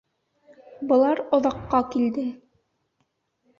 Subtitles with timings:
[0.91, 2.27] Былар оҙаҡҡа килде.